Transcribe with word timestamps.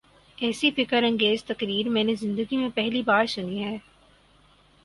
ایسی 0.37 0.71
فکر 0.71 1.03
انگیز 1.03 1.43
تقریر 1.43 1.89
میں 1.89 2.03
نے 2.03 2.15
زندگی 2.15 2.57
میں 2.57 2.69
پہلی 2.75 3.01
بار 3.01 3.25
سنی 3.25 3.63
ہے۔ 3.63 3.77